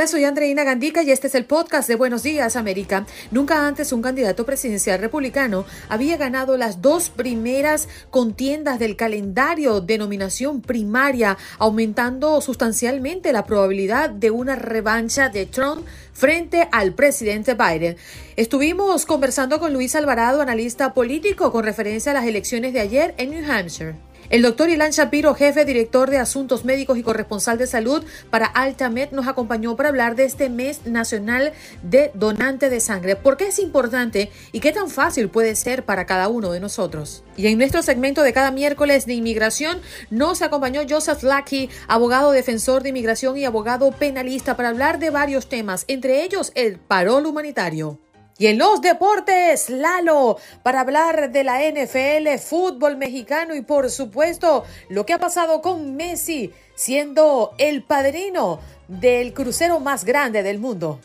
[0.00, 3.04] Hola, soy Andreina Gandica y este es el podcast de Buenos Días América.
[3.30, 9.98] Nunca antes un candidato presidencial republicano había ganado las dos primeras contiendas del calendario de
[9.98, 17.98] nominación primaria, aumentando sustancialmente la probabilidad de una revancha de Trump frente al presidente Biden.
[18.36, 23.32] Estuvimos conversando con Luis Alvarado, analista político, con referencia a las elecciones de ayer en
[23.32, 24.09] New Hampshire.
[24.30, 29.10] El doctor Ilan Shapiro, jefe director de Asuntos Médicos y corresponsal de salud para Altamed,
[29.10, 31.52] nos acompañó para hablar de este mes nacional
[31.82, 33.16] de donante de sangre.
[33.16, 37.24] ¿Por qué es importante y qué tan fácil puede ser para cada uno de nosotros?
[37.36, 39.80] Y en nuestro segmento de cada miércoles de inmigración
[40.10, 45.48] nos acompañó Joseph Lackey, abogado defensor de inmigración y abogado penalista, para hablar de varios
[45.48, 47.98] temas, entre ellos el parol humanitario.
[48.40, 54.64] Y en los deportes, Lalo, para hablar de la NFL, fútbol mexicano y por supuesto
[54.88, 58.58] lo que ha pasado con Messi siendo el padrino
[58.88, 61.00] del crucero más grande del mundo.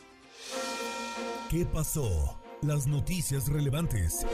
[1.50, 2.40] ¿Qué pasó?
[2.62, 4.26] Las noticias relevantes.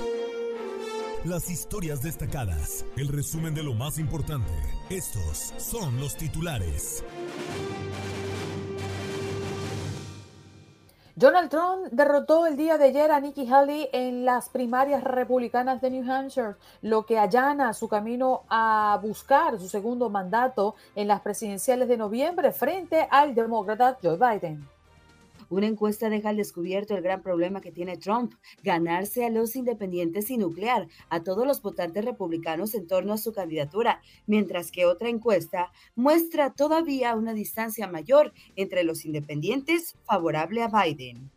[1.25, 2.85] Las historias destacadas.
[2.97, 4.53] El resumen de lo más importante.
[4.91, 7.03] Estos son los titulares.
[11.21, 15.91] Donald Trump derrotó el día de ayer a Nikki Haley en las primarias republicanas de
[15.91, 21.87] New Hampshire, lo que allana su camino a buscar su segundo mandato en las presidenciales
[21.89, 24.67] de noviembre frente al demócrata Joe Biden.
[25.49, 30.29] Una encuesta deja al descubierto el gran problema que tiene Trump, ganarse a los independientes
[30.29, 35.09] y nuclear a todos los votantes republicanos en torno a su candidatura, mientras que otra
[35.09, 41.31] encuesta muestra todavía una distancia mayor entre los independientes favorable a Biden.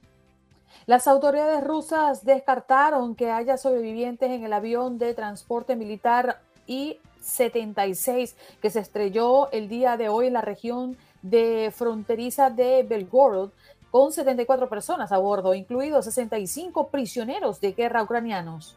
[0.87, 8.71] Las autoridades rusas descartaron que haya sobrevivientes en el avión de transporte militar I-76 que
[8.71, 13.51] se estrelló el día de hoy en la región de fronteriza de Belgorod
[13.95, 18.77] con 74 personas a bordo, incluidos 65 prisioneros de guerra ucranianos.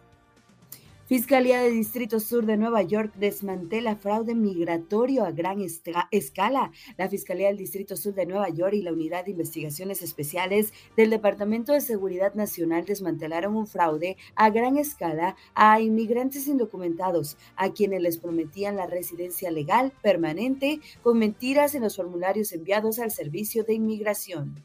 [1.07, 5.57] Fiscalía de Distrito Sur de Nueva York desmantela fraude migratorio a gran
[6.11, 6.71] escala.
[6.97, 11.09] La Fiscalía del Distrito Sur de Nueva York y la Unidad de Investigaciones Especiales del
[11.09, 18.03] Departamento de Seguridad Nacional desmantelaron un fraude a gran escala a inmigrantes indocumentados, a quienes
[18.03, 23.73] les prometían la residencia legal permanente con mentiras en los formularios enviados al Servicio de
[23.73, 24.63] Inmigración.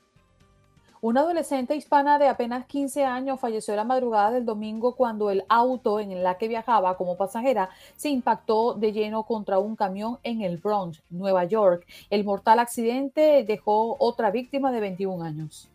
[1.04, 5.98] Una adolescente hispana de apenas 15 años falleció la madrugada del domingo cuando el auto
[5.98, 10.58] en la que viajaba como pasajera se impactó de lleno contra un camión en el
[10.58, 11.84] Bronx, Nueva York.
[12.08, 15.71] El mortal accidente dejó otra víctima de 21 años.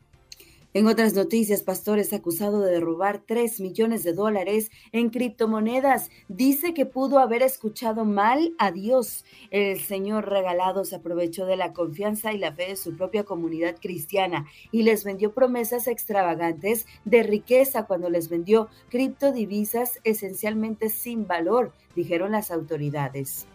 [0.77, 6.11] En otras noticias, Pastor es acusado de robar 3 millones de dólares en criptomonedas.
[6.27, 9.25] Dice que pudo haber escuchado mal a Dios.
[9.49, 13.77] El Señor regalado se aprovechó de la confianza y la fe de su propia comunidad
[13.81, 21.71] cristiana y les vendió promesas extravagantes de riqueza cuando les vendió criptodivisas esencialmente sin valor,
[21.95, 23.47] dijeron las autoridades.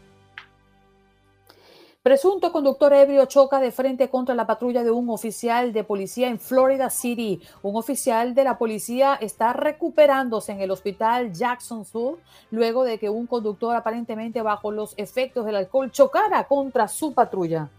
[2.02, 6.40] Presunto conductor ebrio choca de frente contra la patrulla de un oficial de policía en
[6.40, 7.40] Florida City.
[7.62, 12.19] Un oficial de la policía está recuperándose en el hospital Jackson Sur
[12.50, 17.70] luego de que un conductor aparentemente bajo los efectos del alcohol chocara contra su patrulla.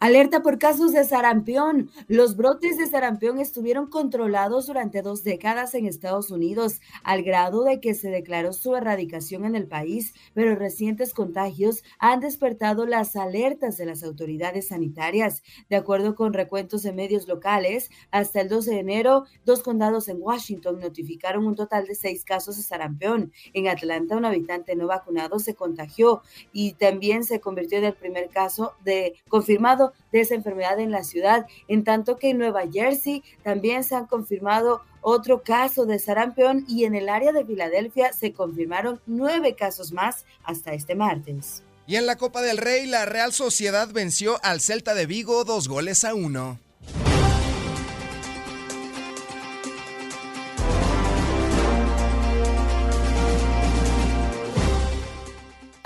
[0.00, 1.90] Alerta por casos de sarampión.
[2.06, 7.80] Los brotes de sarampión estuvieron controlados durante dos décadas en Estados Unidos, al grado de
[7.80, 13.76] que se declaró su erradicación en el país, pero recientes contagios han despertado las alertas
[13.76, 15.42] de las autoridades sanitarias.
[15.68, 20.22] De acuerdo con recuentos de medios locales, hasta el 12 de enero, dos condados en
[20.22, 23.32] Washington notificaron un total de seis casos de sarampión.
[23.52, 26.22] En Atlanta, un habitante no vacunado se contagió
[26.52, 31.04] y también se convirtió en el primer caso de confirmado de esa enfermedad en la
[31.04, 36.64] ciudad, en tanto que en Nueva Jersey también se han confirmado otro caso de sarampión
[36.68, 41.62] y en el área de Filadelfia se confirmaron nueve casos más hasta este martes.
[41.86, 45.68] Y en la Copa del Rey, la Real Sociedad venció al Celta de Vigo dos
[45.68, 46.58] goles a uno.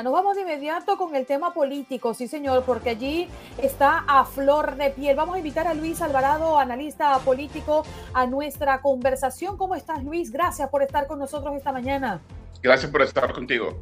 [0.03, 3.29] Nos vamos de inmediato con el tema político, sí señor, porque allí
[3.59, 5.15] está a flor de piel.
[5.15, 9.57] Vamos a invitar a Luis Alvarado, analista político, a nuestra conversación.
[9.57, 10.33] ¿Cómo estás Luis?
[10.33, 12.21] Gracias por estar con nosotros esta mañana.
[12.61, 13.79] Gracias por estar contigo.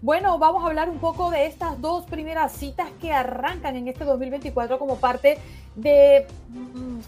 [0.00, 4.04] Bueno, vamos a hablar un poco de estas dos primeras citas que arrancan en este
[4.04, 5.38] 2024 como parte
[5.74, 6.98] de mm,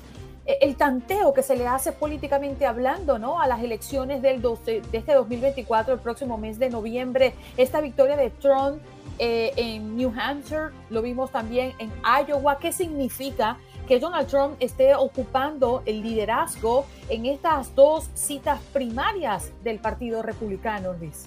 [0.46, 3.40] el tanteo que se le hace políticamente hablando ¿no?
[3.40, 8.30] a las elecciones del de este 2024, el próximo mes de noviembre, esta victoria de
[8.30, 8.80] Trump
[9.18, 12.58] eh, en New Hampshire, lo vimos también en Iowa.
[12.58, 19.78] ¿Qué significa que Donald Trump esté ocupando el liderazgo en estas dos citas primarias del
[19.78, 21.26] Partido Republicano, Luis?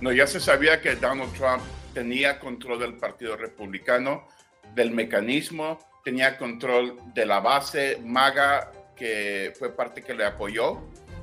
[0.00, 4.26] No, ya se sabía que Donald Trump tenía control del Partido Republicano,
[4.74, 10.80] del mecanismo tenía control de la base maga que fue parte que le apoyó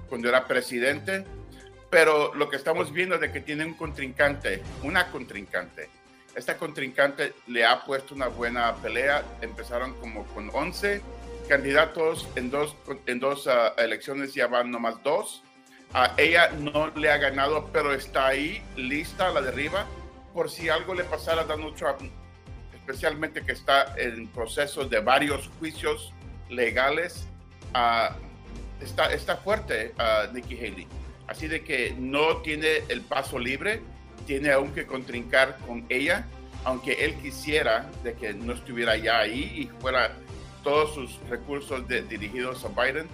[0.10, 1.24] cuando era presidente,
[1.90, 5.90] pero lo que estamos viendo es de que tiene un contrincante, una contrincante.
[6.36, 11.02] Esta contrincante le ha puesto una buena pelea, empezaron como con 11
[11.48, 12.76] candidatos en dos,
[13.06, 15.44] en dos ah, elecciones, ya van nomás dos.
[15.94, 19.86] a ella no le ha ganado, pero está ahí, lista a la derriba,
[20.34, 22.02] por si algo le pasara a Donald Trump
[22.86, 26.14] especialmente que está en proceso de varios juicios
[26.50, 27.26] legales,
[27.74, 28.14] uh,
[28.84, 30.88] está, está fuerte uh, Nikki Haley.
[31.28, 33.82] Así de que no tiene el paso libre,
[34.28, 36.26] tiene aún que contrincar con ella,
[36.66, 40.12] aunque él quisiera de que no estuviera ya ahí y fuera
[40.64, 43.08] todos sus recursos dirigidos a Biden.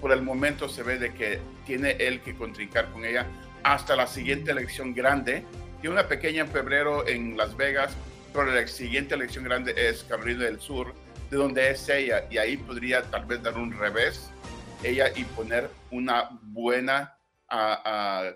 [0.00, 3.26] Por el momento se ve de que tiene él que contrincar con ella
[3.64, 5.44] hasta la siguiente elección grande.
[5.80, 7.96] Tiene una pequeña en febrero en Las Vegas,
[8.32, 10.94] pero la siguiente elección grande es Carolina del Sur,
[11.30, 14.30] de donde es ella, y ahí podría tal vez dar un revés
[14.82, 17.14] ella y poner una buena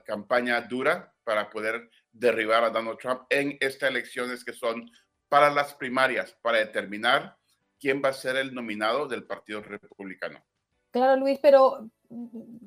[0.04, 4.90] campaña dura para poder derribar a Donald Trump en estas elecciones que son
[5.28, 7.36] para las primarias, para determinar
[7.78, 10.44] quién va a ser el nominado del Partido Republicano.
[10.90, 11.88] Claro, Luis, pero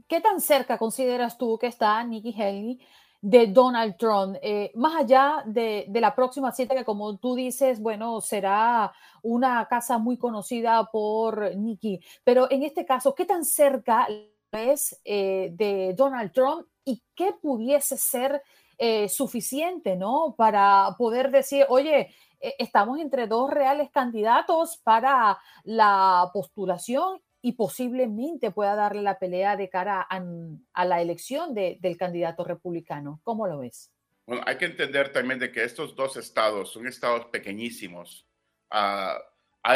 [0.07, 2.79] ¿qué tan cerca consideras tú que está Nikki Haley
[3.25, 8.21] de Donald Trump, eh, más allá de, la próxima cita que como tú dices, bueno,
[8.21, 14.07] será una casa muy conocida por Nikki, pero en este caso, ¿qué tan cerca
[14.51, 18.43] es eh, de Donald Trump y qué pudiese ser
[18.77, 20.35] eh, suficiente, ¿no?
[20.37, 22.13] Para poder decir, oye,
[22.59, 29.69] estamos entre dos reales candidatos para la postulación y posiblemente pueda darle la pelea de
[29.69, 33.21] cara a, la elección del candidato republicano.
[33.23, 33.91] ¿Cómo lo ves?
[34.25, 38.27] Bueno, hay que entender también de que estos dos estados son estados pequeñísimos.
[38.71, 39.21] Uh,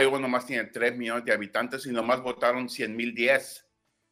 [0.02, 3.64] Iowa nomás tiene 3 millones de habitantes y nomás votaron 100 mil 10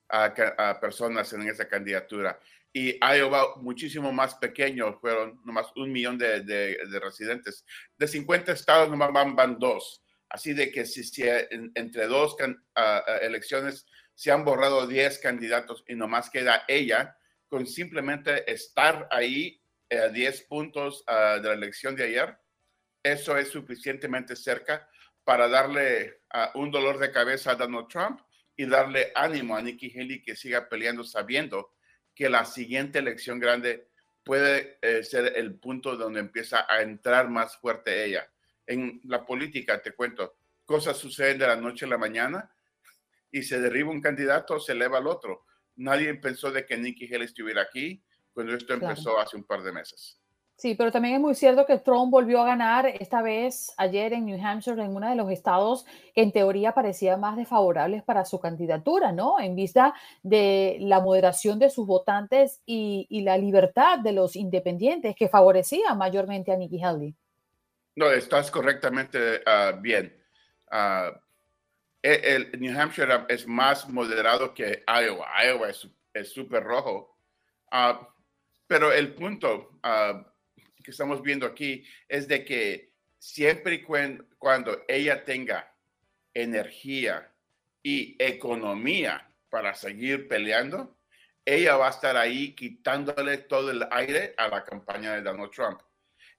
[0.10, 2.40] a, personas en esa candidatura.
[2.72, 7.66] Y Iowa muchísimo más pequeño, fueron nomás un millón de, de, residentes.
[7.98, 10.04] De 50 estados nomás van, van dos.
[10.30, 11.24] Así de que si,
[11.76, 12.36] entre dos
[13.22, 17.18] elecciones se han borrado 10 candidatos y nomás queda ella,
[17.48, 22.38] con simplemente estar ahí a 10 puntos de la elección de ayer,
[23.04, 24.90] eso es suficientemente cerca
[25.24, 26.22] para darle
[26.56, 28.22] un dolor de cabeza a Donald Trump
[28.56, 31.76] y darle ánimo a Nikki Haley que siga peleando sabiendo
[32.14, 33.90] que la siguiente elección grande
[34.24, 38.30] puede eh, ser el punto donde empieza a entrar más fuerte ella.
[38.68, 42.52] En la política, te cuento, cosas suceden de la noche a la mañana
[43.32, 45.46] y se derriba un candidato, se eleva al otro.
[45.78, 49.72] Nadie pensó de que Nikki Haley estuviera aquí cuando esto empezó hace un par de
[49.72, 50.20] meses.
[50.58, 54.26] Sí, pero también es muy cierto que Trump volvió a ganar esta vez ayer en
[54.26, 58.40] New Hampshire, en uno de los estados que en teoría parecía más desfavorables para su
[58.40, 59.40] candidatura, ¿no?
[59.40, 59.94] En vista
[60.24, 66.52] de la moderación de sus votantes y, la libertad de los independientes que favorecía mayormente
[66.52, 67.16] a Nikki Haley.
[67.98, 70.16] No, estás correctamente ah, bien.
[70.72, 71.18] Uh,
[72.04, 75.28] el, New Hampshire es más moderado que Iowa.
[75.44, 75.70] Iowa
[76.14, 77.18] es súper rojo.
[77.72, 78.08] Ah,
[78.68, 83.84] pero el punto que estamos viendo aquí es de que siempre y
[84.38, 85.74] cuando ella tenga
[86.36, 87.34] energía
[87.82, 91.00] y economía para seguir peleando,
[91.44, 95.82] ella va a estar ahí quitándole todo el aire a la campaña de Donald Trump.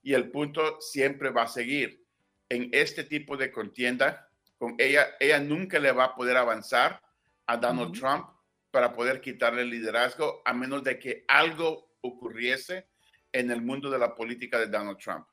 [0.03, 2.05] Y el punto siempre va a seguir.
[2.49, 7.03] En este tipo de contienda, con ella, ella nunca le va a poder avanzar
[7.47, 8.27] a Donald Trump
[8.71, 12.89] para poder quitarle el liderazgo, a menos de que algo ocurriese
[13.33, 15.27] en el mundo de la política de Donald Trump.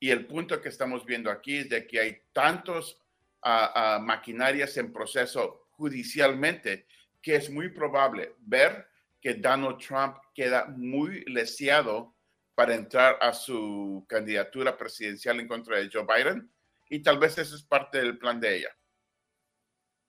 [0.00, 3.00] Y el punto que estamos viendo aquí es de que hay tantos
[3.42, 6.86] ah, maquinarias en proceso judicialmente
[7.20, 8.88] que es muy probable ver
[9.20, 12.14] que Donald Trump queda muy leseado
[12.58, 16.50] para entrar a su candidatura presidencial en contra de Joe Biden.
[16.90, 18.70] Y tal vez eso es parte del plan de ella.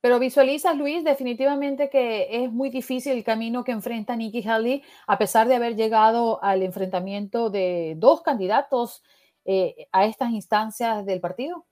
[0.01, 5.20] Pero visualizas, Luis, definitivamente que es muy difícil el camino que enfrenta Nikki Haley, a
[5.20, 9.03] pesar de haber llegado al enfrentamiento de dos candidatos
[9.46, 11.68] eh, a estas instancias del partido.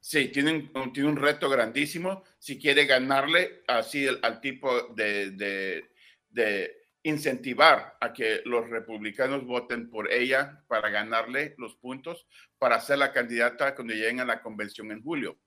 [0.00, 5.84] Sí, tiene un, tiene un reto grandísimo si quiere ganarle así al, tipo de, de,
[6.28, 12.26] de incentivar a que los republicanos voten por ella para ganarle los puntos
[12.58, 15.38] para ser la candidata cuando lleguen a la convención en julio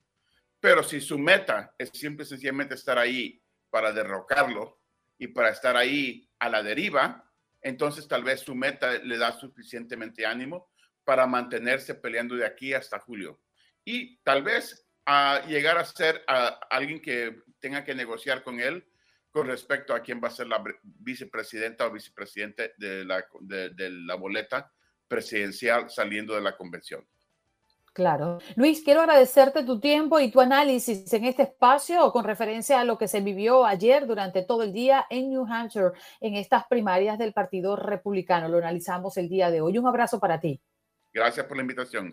[0.60, 4.80] pero si su meta es siempre sencillamente estar ahí para derrocarlo
[5.18, 7.24] y para estar ahí a la deriva,
[7.62, 10.70] entonces tal vez su meta le da suficientemente ánimo
[11.04, 13.40] para mantenerse peleando de aquí hasta julio.
[13.84, 16.24] Y tal vez a llegar a ser
[16.70, 18.86] alguien que tenga que negociar con él
[19.30, 24.14] con respecto a quién va a ser la vicepresidenta o vicepresidente de la, de la
[24.14, 24.72] boleta
[25.06, 27.06] presidencial saliendo de la convención.
[27.98, 28.38] Claro.
[28.54, 32.96] Luis, quiero agradecerte tu tiempo y tu análisis en este espacio con referencia a lo
[32.96, 37.32] que se vivió ayer durante todo el día en New Hampshire en estas primarias del
[37.32, 38.48] Partido Republicano.
[38.48, 39.78] Lo analizamos el día de hoy.
[39.78, 40.60] Un abrazo para ti.
[41.12, 42.12] Gracias por la invitación.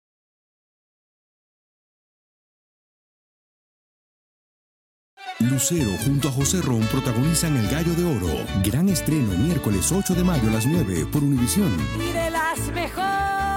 [5.43, 8.45] Lucero junto a José Ron protagonizan El Gallo de Oro.
[8.63, 11.75] Gran estreno miércoles 8 de mayo a las 9 por Univisión.
[11.99, 13.51] Y de las mejores.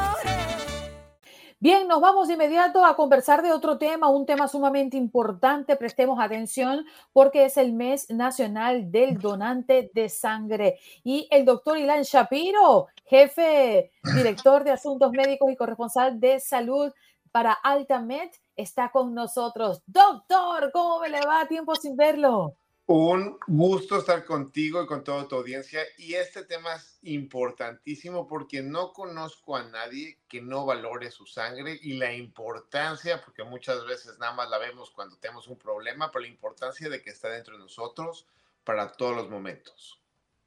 [1.64, 5.76] Bien, nos vamos de inmediato a conversar de otro tema, un tema sumamente importante.
[5.76, 10.78] Prestemos atención porque es el mes nacional del donante de sangre.
[11.04, 16.92] Y el doctor Ilan Shapiro, jefe, director de asuntos médicos y corresponsal de salud
[17.34, 19.82] para Altamed, está con nosotros.
[19.86, 21.48] Doctor, ¿cómo me le va?
[21.48, 22.56] Tiempo sin verlo.
[22.86, 25.82] Un gusto estar contigo y con toda tu audiencia.
[25.98, 31.76] Y este tema es importantísimo porque no conozco a nadie que no valore su sangre
[31.82, 36.22] y la importancia, porque muchas veces nada más la vemos cuando tenemos un problema, pero
[36.22, 38.28] la importancia de que está dentro de nosotros
[38.62, 40.03] para todos los momentos.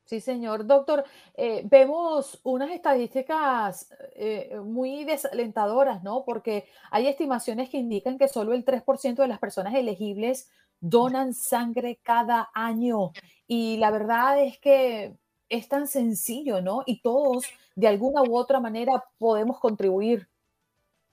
[0.08, 0.66] Sí, señor.
[0.66, 1.04] Doctor,
[1.36, 6.24] eh, vemos unas estadísticas eh, muy desalentadoras, ¿no?
[6.24, 10.50] Porque hay estimaciones que indican que solo el 3% de las personas elegibles
[10.80, 13.12] donan sangre cada año.
[13.48, 15.18] Y la verdad es que
[15.50, 16.84] es tan sencillo, ¿no?
[16.86, 17.46] Y todos,
[17.76, 20.30] de alguna u otra manera, podemos contribuir.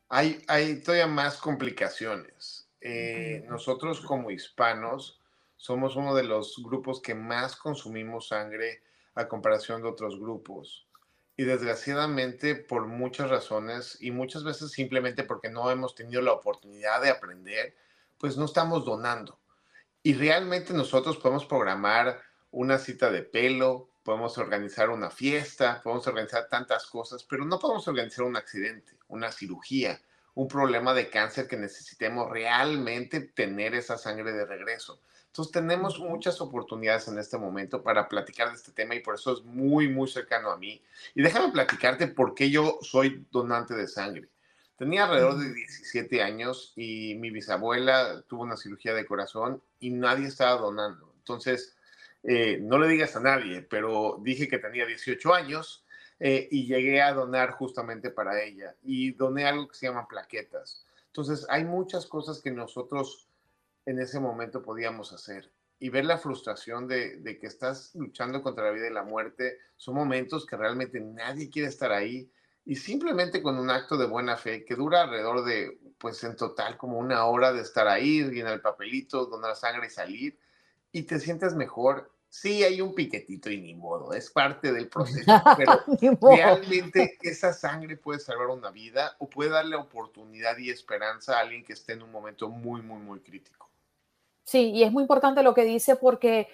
[0.08, 2.68] Hay, hay todavía más complicaciones.
[2.80, 5.20] Eh, nosotros como hispanos
[5.64, 8.82] somos uno de los grupos que más consumimos sangre
[9.14, 10.86] a comparación de otros grupos.
[11.38, 17.00] Y desgraciadamente, por muchas razones y muchas veces simplemente porque no hemos tenido la oportunidad
[17.00, 17.74] de aprender,
[18.18, 19.38] pues no estamos donando.
[20.02, 26.46] Y realmente nosotros podemos programar una cita de pelo, podemos organizar una fiesta, podemos organizar
[26.50, 29.98] tantas cosas, pero no podemos organizar un accidente, una cirugía,
[30.34, 35.00] un problema de cáncer que necesitemos realmente tener esa sangre de regreso.
[35.34, 39.32] Entonces tenemos muchas oportunidades en este momento para platicar de este tema y por eso
[39.32, 40.80] es muy, muy cercano a mí.
[41.12, 44.28] Y déjame platicarte por qué yo soy donante de sangre.
[44.78, 50.28] Tenía alrededor de 17 años y mi bisabuela tuvo una cirugía de corazón y nadie
[50.28, 51.12] estaba donando.
[51.18, 51.74] Entonces,
[52.22, 55.84] eh, no le digas a nadie, pero dije que tenía 18 años
[56.20, 60.86] eh, y llegué a donar justamente para ella y doné algo que se llama plaquetas.
[61.08, 63.26] Entonces, hay muchas cosas que nosotros
[63.86, 65.52] en ese momento podíamos hacer.
[65.78, 69.96] Y ver la frustración de, que estás luchando contra la vida y la muerte son
[69.96, 72.30] momentos que realmente nadie quiere estar ahí.
[72.64, 76.78] Y simplemente con un acto de buena fe que dura alrededor de, pues en total,
[76.78, 80.38] como una hora de estar ahí, llenar el papelito, donar sangre y salir,
[80.90, 82.10] y te sientes mejor.
[82.30, 85.84] Sí, hay un piquetito y ni modo, es parte del proceso, pero
[86.20, 91.62] realmente esa sangre puede salvar una vida o puede darle oportunidad y esperanza a alguien
[91.62, 93.63] que esté en un momento muy, muy, muy crítico.
[94.44, 96.48] Sí, y es muy importante lo que dice porque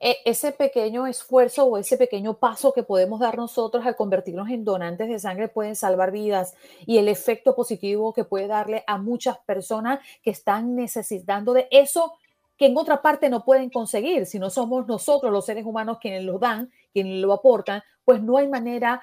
[0.00, 4.64] e, ese pequeño esfuerzo o ese pequeño paso que podemos dar nosotros al convertirnos en
[4.64, 6.54] donantes de sangre pueden salvar vidas
[6.86, 12.14] y el efecto positivo que puede darle a muchas personas que están necesitando de eso
[12.56, 14.26] que en otra parte no pueden conseguir.
[14.26, 18.36] Si no somos nosotros los seres humanos quienes lo dan, quienes lo aportan, pues no
[18.38, 19.02] hay manera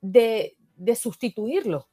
[0.00, 1.88] de, de sustituirlo.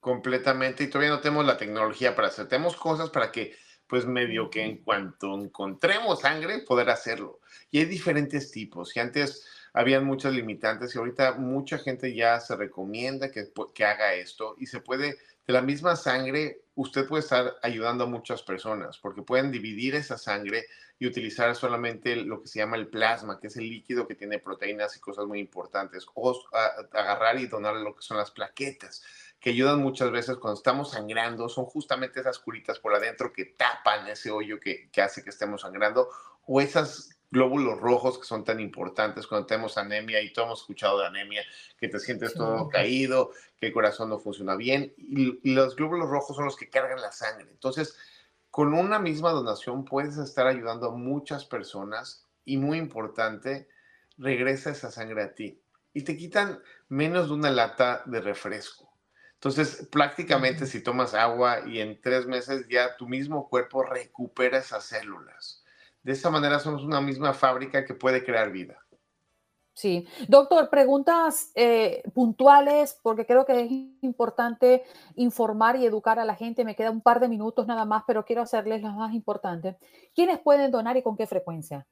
[0.00, 0.84] Completamente.
[0.84, 2.46] Y todavía no tenemos la tecnología para hacer.
[2.48, 3.52] Tenemos cosas para que
[3.88, 7.40] pues medio que en cuanto encontremos sangre, poder hacerlo.
[7.70, 8.94] Y hay diferentes tipos.
[8.96, 14.14] Y antes habían muchas limitantes y ahorita mucha gente ya se recomienda que, que haga
[14.14, 18.98] esto y se puede, de la misma sangre, usted puede estar ayudando a muchas personas
[18.98, 20.66] porque pueden dividir esa sangre
[20.98, 24.40] y utilizar solamente lo que se llama el plasma, que es el líquido que tiene
[24.40, 26.42] proteínas y cosas muy importantes, o
[26.92, 29.02] agarrar y donar lo que son las plaquetas
[29.40, 34.08] que ayudan muchas veces cuando estamos sangrando, son justamente esas curitas por adentro que tapan
[34.08, 36.08] ese hoyo que, hace que estemos sangrando,
[36.46, 41.00] o esas glóbulos rojos que son tan importantes cuando tenemos anemia y todos hemos escuchado
[41.00, 41.42] de anemia,
[41.78, 46.08] que te sientes todo caído, que el corazón no funciona bien y, y, los glóbulos
[46.08, 47.48] rojos son los que cargan la sangre.
[47.50, 47.96] Entonces,
[48.50, 53.68] con una misma donación puedes estar ayudando a muchas personas y muy importante,
[54.16, 55.60] regresa esa sangre a ti
[55.92, 58.87] y te quitan menos de una lata de refresco.
[59.38, 64.84] Entonces, prácticamente si tomas agua y en tres meses ya tu mismo cuerpo recupera esas
[64.84, 65.64] células.
[66.02, 68.84] De esa manera somos una misma fábrica que puede crear vida.
[69.74, 70.08] Sí.
[70.26, 73.70] Doctor, preguntas eh, puntuales, porque creo que es
[74.02, 74.82] importante
[75.14, 76.64] informar y educar a la gente.
[76.64, 79.76] Me queda un par de minutos nada más, pero quiero hacerles las más importantes.
[80.16, 81.86] ¿Quiénes pueden donar y con qué frecuencia?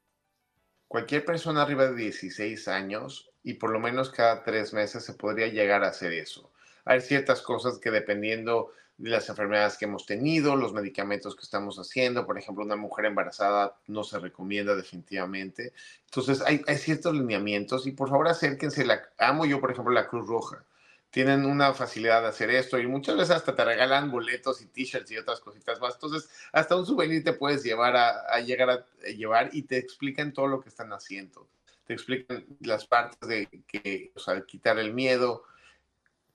[0.89, 5.47] Cualquier persona arriba de 16 años y por lo menos cada tres meses se podría
[5.47, 6.51] llegar a hacer eso.
[6.87, 11.77] Hay ciertas cosas que dependiendo de las enfermedades que hemos tenido, los medicamentos que estamos
[11.77, 15.73] haciendo, por ejemplo, una mujer embarazada no se recomienda definitivamente.
[16.05, 18.85] Entonces, hay, ciertos lineamientos y por favor acérquense.
[18.85, 20.63] La, amo yo, por ejemplo, la Cruz Roja.
[21.11, 25.11] Tienen una facilidad de hacer esto y muchas veces hasta te regalan boletos y t-shirts
[25.11, 25.93] y otras cositas más.
[25.93, 30.47] Entonces, hasta un souvenir te puedes llevar a, llegar a, llevar y te explican todo
[30.47, 31.47] lo que están haciendo.
[31.85, 35.43] Te explican las partes de que, o sea, quitar el miedo,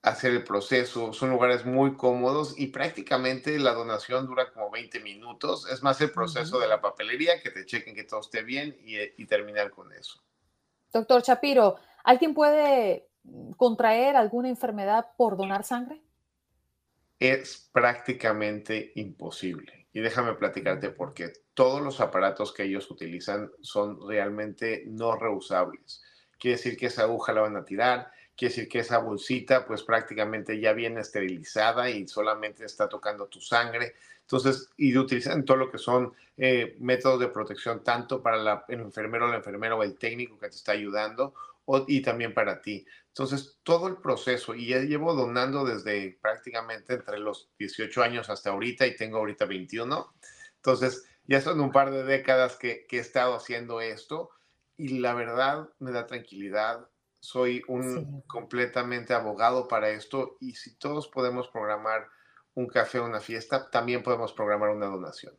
[0.03, 1.13] hacer el proceso.
[1.13, 5.67] Son lugares muy cómodos y prácticamente la donación dura como 20 minutos.
[5.71, 8.97] Es más el proceso de la papelería, que te chequen que todo esté bien y,
[8.97, 10.21] eh, y terminar con eso.
[10.91, 13.07] Doctor Chapiro, ¿alguien puede
[13.57, 16.03] contraer alguna enfermedad por donar sangre?
[17.17, 19.87] Es prácticamente imposible.
[19.93, 21.31] Y déjame platicarte por qué.
[21.53, 26.03] Todos los aparatos que ellos utilizan son realmente no reusables.
[26.37, 29.83] Quiere decir que esa aguja la van a tirar, quiere decir que esa bolsita pues
[29.83, 33.95] prácticamente ya viene esterilizada y solamente está tocando tu sangre.
[34.21, 39.27] Entonces, y utilizan todo lo que son eh, métodos de protección, tanto para el enfermero,
[39.27, 41.33] la enfermera o el técnico que te está ayudando,
[41.87, 42.85] y también para ti.
[43.07, 48.49] Entonces, todo el proceso, y ya llevo donando desde prácticamente entre los 18 años hasta
[48.49, 50.13] ahorita, y tengo ahorita 21.
[50.55, 54.31] Entonces, ya son un par de décadas que, que he estado haciendo esto
[54.77, 56.87] y la verdad me da tranquilidad.
[57.23, 62.09] Soy un completamente abogado para esto y si todos podemos programar
[62.53, 65.33] un café o una fiesta, también podemos programar una donación.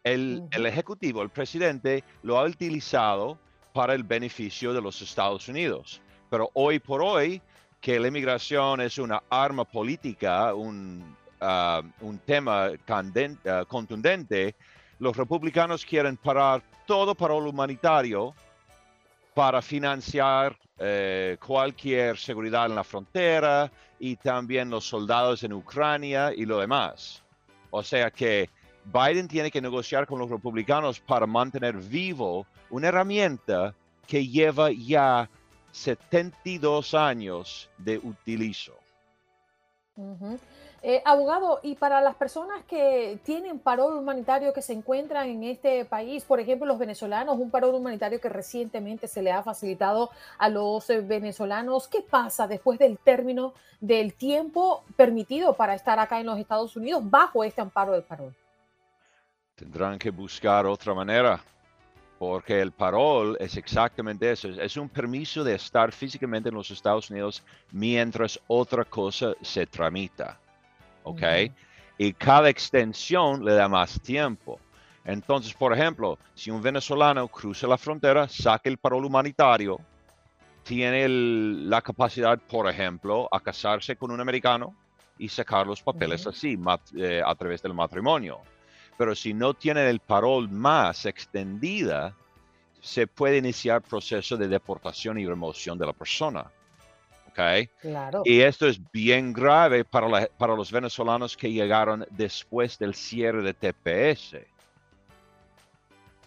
[0.03, 3.37] el, el Ejecutivo, el presidente, lo ha utilizado
[3.73, 6.01] para el beneficio de los Estados Unidos.
[6.29, 7.41] Pero hoy por hoy,
[7.85, 14.55] que la inmigración es una arma política, un, ah, un tema ah, contundente,
[14.97, 18.33] los republicanos quieren parar todo para lo humanitario
[19.35, 26.47] para financiar eh, cualquier seguridad en la frontera y también los soldados en Ucrania y
[26.47, 27.21] lo demás.
[27.69, 28.49] O sea que
[28.85, 33.75] Biden tiene que negociar con los republicanos para mantener vivo una herramienta
[34.07, 35.29] que lleva ya
[35.75, 38.73] 72 años de utilizo.
[40.81, 45.83] Eh, abogado, y para las personas que tienen parol humanitario que se encuentran en este
[45.83, 50.47] país, por ejemplo, los venezolanos, un parol humanitario que recientemente se le ha facilitado a
[50.47, 56.25] los eh, venezolanos, ¿qué pasa después del término del tiempo permitido para estar acá en
[56.25, 58.33] los Estados Unidos bajo este amparo del parol?
[59.55, 61.41] Tendrán que buscar otra manera
[62.17, 67.09] porque el parol es exactamente eso, es un permiso de estar físicamente en los Estados
[67.09, 70.39] Unidos mientras otra cosa se tramita,
[71.03, 71.23] ¿ok?
[71.97, 74.59] Y cada extensión le da más tiempo.
[75.03, 79.79] Entonces, por ejemplo, si un venezolano cruza la frontera, saca el parol humanitario,
[80.63, 84.75] tiene la capacidad, por ejemplo, a casarse con un americano
[85.17, 86.57] y sacar los papeles así,
[86.97, 88.41] eh, a través del matrimonio
[88.97, 92.15] pero si no tienen el parol más extendida,
[92.81, 96.45] se puede iniciar proceso de deportación y remoción de la persona.
[97.29, 97.67] ¿Okay?
[97.81, 98.21] Claro.
[98.23, 103.53] Y esto es bien grave para, para los venezolanos que llegaron después del cierre de
[103.53, 104.37] TPS.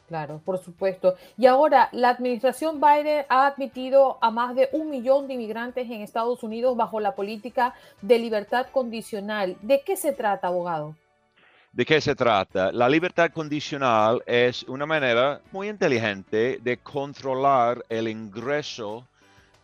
[0.09, 1.17] Claro, por supuesto.
[1.37, 6.01] Y ahora, la administración Biden ha admitido a más de un millón de inmigrantes en
[6.01, 9.57] Estados Unidos bajo la política de libertad condicional.
[9.61, 10.95] ¿De qué se trata, abogado?
[11.73, 12.73] ¿De qué se trata?
[12.73, 19.07] La libertad condicional es una manera muy inteligente de controlar el ingreso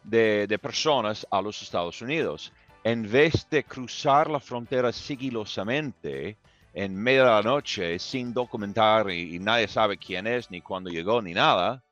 [0.04, 2.52] de, personas a los Estados Unidos.
[2.84, 6.36] En vez de cruzar la frontera sigilosamente
[6.74, 11.22] en medio de la noche sin documentar y nadie sabe quién es, ni cuándo llegó,
[11.22, 11.82] ni nada,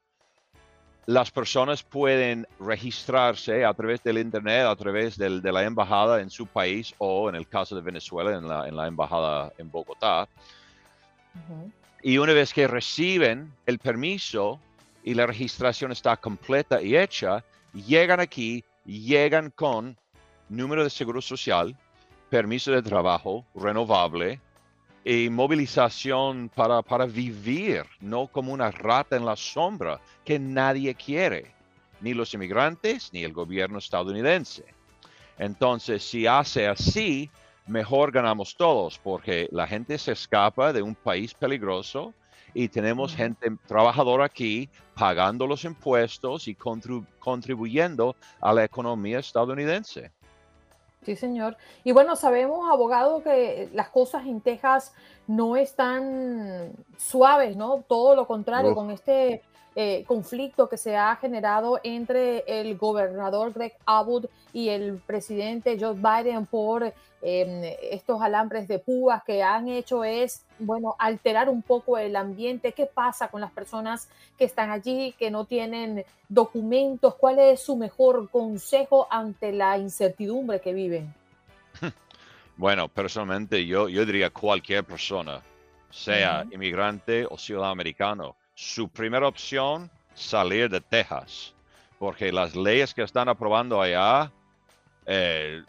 [1.06, 6.46] las personas pueden registrarse a través del Internet, a través de la embajada en su
[6.46, 10.28] país o en el caso de Venezuela, en la, embajada en Bogotá.
[12.02, 14.60] Y una vez que reciben el permiso,
[15.04, 19.96] y la registración está completa y hecha, llegan aquí, llegan con
[20.48, 21.76] número de seguro social,
[22.30, 24.40] permiso de trabajo renovable
[25.04, 31.52] y movilización para, para vivir, no como una rata en la sombra que nadie quiere,
[32.00, 34.64] ni los inmigrantes ni el gobierno estadounidense.
[35.38, 37.30] Entonces, si hace así,
[37.66, 42.14] mejor ganamos todos, porque la gente se escapa de un país peligroso
[42.54, 50.12] y tenemos gente trabajadora aquí pagando los impuestos y contribuyendo a la economía estadounidense.
[51.04, 51.56] Sí, señor.
[51.82, 54.94] Y bueno, sabemos, abogado, que las cosas en Texas
[55.26, 57.82] no están suaves, ¿no?
[57.88, 59.42] Todo lo contrario, con este
[59.74, 65.94] eh, conflicto que se ha generado entre el gobernador Greg Abbott y el presidente Joe
[65.94, 66.84] Biden por
[67.22, 72.72] em, estos alambres de púas que han hecho es, bueno, alterar un poco el ambiente.
[72.72, 77.14] ¿Qué pasa con las personas que están allí, que no tienen documentos?
[77.14, 81.14] ¿Cuál es su mejor consejo ante la incertidumbre que viven?
[82.54, 85.40] Bueno, personalmente yo, yo diría cualquier persona,
[85.90, 91.52] sea inmigrante o ciudadano americano, su primera opción, salir de Texas,
[91.98, 94.30] porque las leyes que están aprobando allá
[95.04, 95.62] eh,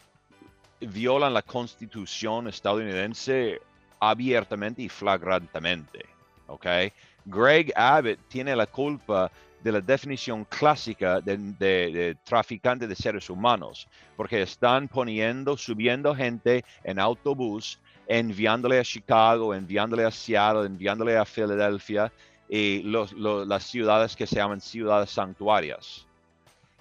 [0.80, 3.60] violan la constitución estadounidense
[4.00, 6.06] abiertamente y flagrantemente.
[6.48, 6.94] ¿okay?
[7.26, 9.32] Greg Abbott tiene la culpa
[9.64, 16.64] de la definición clásica de, de, traficante de seres humanos, porque están poniendo, subiendo gente
[16.84, 22.12] en autobús, enviándole a Chicago, enviándole a Seattle, enviándole a Filadelfia,
[22.56, 26.06] y las ciudades que se llaman ciudades santuarias.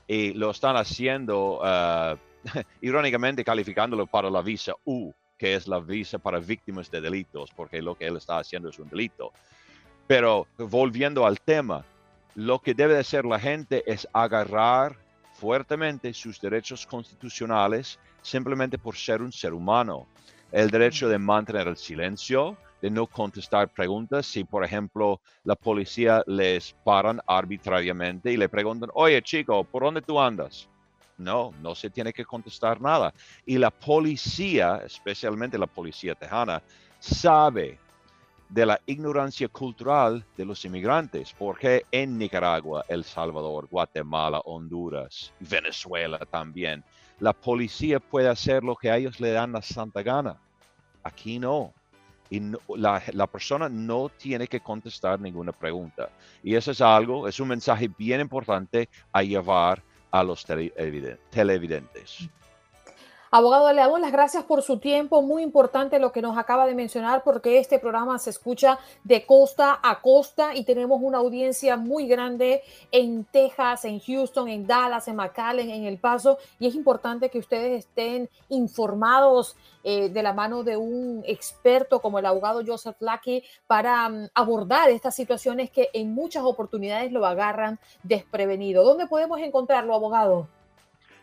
[0.07, 2.19] Y lo están haciendo, uh,
[2.83, 7.81] irónicamente, calificándolo para la visa U, que es la visa para víctimas de delitos, porque
[7.81, 9.33] lo que él está haciendo es un delito.
[10.07, 11.87] Pero volviendo al tema,
[12.35, 14.99] lo que debe de hacer la gente es agarrar
[15.33, 20.07] fuertemente sus derechos constitucionales simplemente por ser un ser humano.
[20.51, 24.27] El derecho de mantener el silencio, de no contestar preguntas.
[24.27, 30.03] Si, por ejemplo, la policía les paran arbitrariamente y le preguntan, oye chico, ¿por dónde
[30.03, 30.69] tú andas?
[31.17, 33.15] No, no se tiene que contestar nada.
[33.47, 36.61] Y la policía, especialmente la policía tejana,
[36.99, 37.79] sabe
[38.49, 46.19] de la ignorancia cultural de los inmigrantes, porque en Nicaragua, El Salvador, Guatemala, Honduras, Venezuela
[46.19, 46.85] también,
[47.21, 50.37] la policía puede hacer lo que a ellos le dan la santa gana.
[51.05, 51.73] Aquí no
[52.33, 52.41] y
[52.79, 56.09] la, persona no tiene que contestar ninguna pregunta.
[56.43, 60.47] Y eso es algo, es un mensaje bien importante a llevar a los
[61.31, 62.31] televidentes.
[63.35, 65.23] Abogado, le damos las gracias por su tiempo.
[65.23, 69.81] Muy importante lo que nos acaba de mencionar porque este programa se escucha de costa
[69.83, 75.17] a costa y tenemos una audiencia muy grande en Texas, en Houston, en Dallas, en
[75.17, 80.63] McAllen, en El Paso y es importante que ustedes estén informados eh, de la mano
[80.63, 86.13] de un experto como el abogado Joseph Lackey para mm, abordar estas situaciones que en
[86.13, 88.85] muchas oportunidades lo agarran desprevenido.
[88.85, 90.49] ¿Dónde podemos encontrarlo, abogado?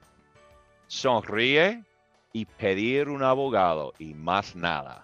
[0.86, 1.82] sonríe
[2.32, 5.03] y pedir un abogado y más nada.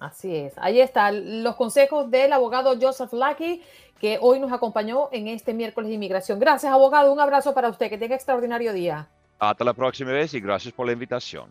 [0.00, 3.62] Así es, ahí están los consejos del abogado Joseph Lackey
[4.00, 6.38] que hoy nos acompañó en este miércoles de inmigración.
[6.38, 7.12] Gracias, abogado.
[7.12, 7.88] Un abrazo para usted.
[7.88, 9.08] Que tenga extraordinario día.
[9.38, 11.50] Hasta la próxima vez y gracias por la invitación.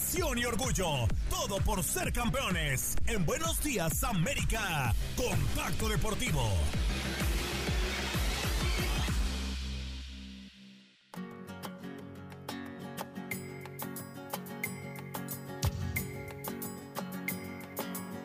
[0.00, 1.06] pasión y orgullo.
[1.28, 2.96] Todo por ser campeones.
[3.06, 4.94] En Buenos Días, América.
[5.16, 6.42] Contacto Deportivo.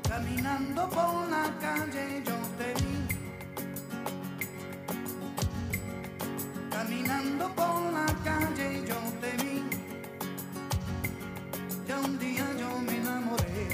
[0.08, 2.96] Caminando por la calle yo te vi.
[6.72, 9.55] Caminando por la calle yo te vi.
[11.88, 13.68] Ya un día yo me enamoré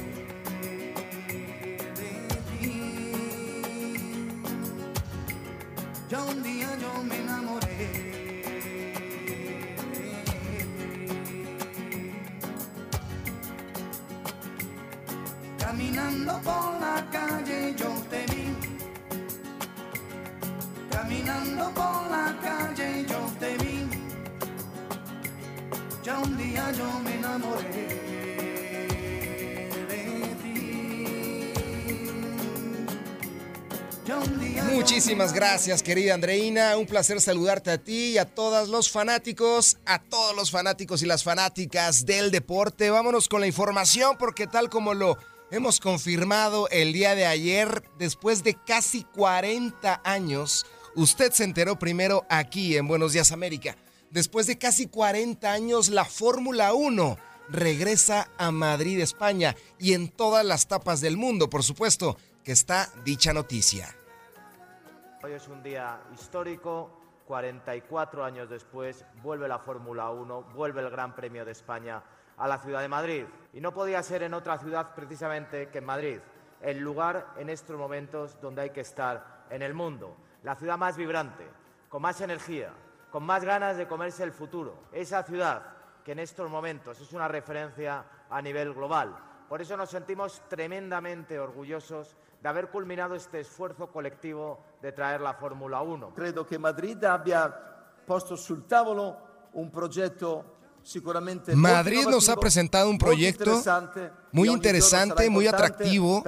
[2.00, 2.12] de
[2.50, 2.74] ti.
[6.10, 7.78] Ya un día yo me enamoré.
[15.58, 18.46] Caminando por la calle yo te vi.
[20.92, 23.51] Caminando por la calle yo te vi.
[26.24, 27.88] Un día yo me enamoré
[29.88, 30.62] de ti.
[34.74, 36.78] Muchísimas gracias, querida Andreina.
[36.78, 41.06] Un placer saludarte a ti y a todos los fanáticos, a todos los fanáticos y
[41.06, 42.90] las fanáticas del deporte.
[42.90, 45.18] Vámonos con la información porque tal como lo
[45.50, 52.26] hemos confirmado el día de ayer, después de casi 40 años, usted se enteró primero
[52.30, 53.76] aquí en Buenos Días América.
[54.12, 60.46] Después de casi 40 años, la Fórmula 1 regresa a Madrid, España, y en todas
[60.46, 63.88] las tapas del mundo, por supuesto, que está dicha noticia.
[65.24, 66.90] Hoy es un día histórico,
[67.26, 72.04] 44 años después vuelve la Fórmula 1, vuelve el Gran Premio de España
[72.36, 73.24] a la ciudad de Madrid.
[73.54, 76.20] Y no podía ser en otra ciudad precisamente que en Madrid,
[76.62, 80.98] el lugar en estos momentos donde hay que estar en el mundo, la ciudad más
[80.98, 81.48] vibrante,
[81.88, 82.74] con más energía,
[83.12, 85.64] con más ganas de comerse el futuro, esa ciudad
[86.04, 89.16] que en estos momentos es una referencia a nivel global.
[89.48, 95.34] Por eso nos sentimos tremendamente orgullosos de haber culminado este esfuerzo colectivo de traer la
[95.34, 96.14] Fórmula 1.
[96.16, 97.54] Credo che Madrid abbia
[98.06, 100.61] posto sul tavolo un progetto
[101.56, 103.62] Madrid nos ha presentado un proyecto
[104.32, 106.24] muy interesante, muy atractivo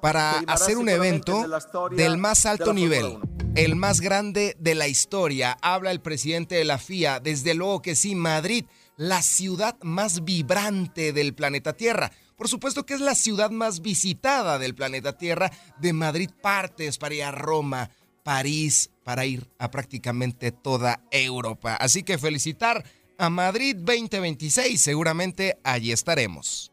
[0.00, 1.44] para hacer un evento
[1.90, 3.52] del más alto nivel, 1.
[3.54, 5.56] el más grande de la historia.
[5.62, 7.20] Habla el presidente de la FIA.
[7.20, 8.64] Desde luego que sí, Madrid,
[8.96, 12.10] la ciudad más vibrante del planeta Tierra.
[12.36, 15.50] Por supuesto que es la ciudad más visitada del planeta Tierra.
[15.78, 17.90] De Madrid partes para ir a Roma,
[18.22, 21.76] París, para ir a prácticamente toda Europa.
[21.76, 22.84] Así que felicitar
[23.18, 24.80] a Madrid 2026.
[24.80, 26.71] Seguramente allí estaremos.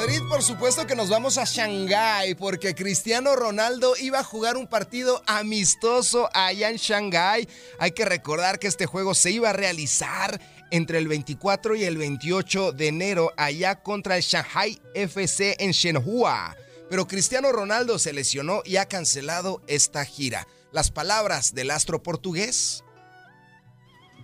[0.00, 4.66] Madrid, por supuesto que nos vamos a Shanghái, porque Cristiano Ronaldo iba a jugar un
[4.66, 7.46] partido amistoso allá en Shanghái.
[7.78, 11.98] Hay que recordar que este juego se iba a realizar entre el 24 y el
[11.98, 16.56] 28 de enero allá contra el Shanghai FC en Shenhua.
[16.88, 20.46] Pero Cristiano Ronaldo se lesionó y ha cancelado esta gira.
[20.72, 22.82] Las palabras del astro portugués.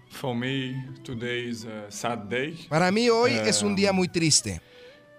[0.08, 2.66] For me, today is a sad day.
[2.70, 4.62] Para mí hoy es un día Um, muy triste.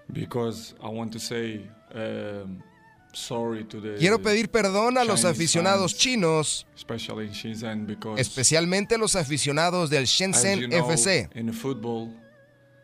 [0.10, 2.62] Because I want to say um,
[3.14, 8.22] sorry to the Quiero pedir perdón a los aficionados fans, chinos, especially in Shenzhen, because
[8.22, 11.30] especialmente los aficionados del Shenzhen you know, FC.
[11.36, 12.14] in football,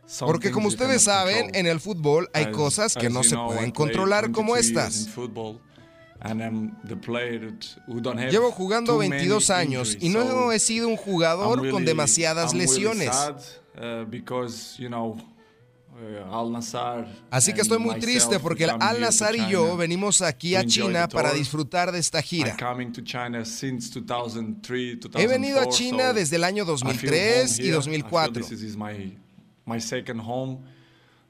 [0.06, 1.56] some Porque como ustedes saben, control.
[1.56, 4.98] en el fútbol hay As- cosas que no se know, pueden controlar como 22 years
[5.08, 5.14] estas.
[8.32, 12.66] Llevo jugando too many 22 años y no he sido un jugador con demasiadas really
[12.66, 13.10] lesiones.
[13.14, 13.42] sad,
[13.78, 15.33] uh, because, you know, Al Nassr
[17.30, 21.34] Así que estoy muy triste porque Al Nazar y yo venimos aquí a China para
[21.34, 22.56] disfrutar de esta gira.
[22.58, 26.66] I'm coming to China since 2003, He venido a 2004, China desde el año I
[26.66, 27.76] feel 2003 home y here.
[27.76, 28.32] 2004.
[28.32, 29.18] I feel this is my,
[29.66, 30.60] my second home.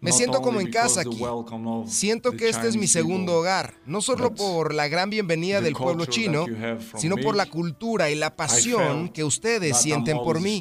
[0.03, 1.21] Me siento como en casa aquí.
[1.88, 6.05] Siento que este es mi segundo hogar, no solo por la gran bienvenida del pueblo
[6.05, 6.45] chino,
[6.97, 10.59] sino por la cultura y la pasión que ustedes sienten por mí.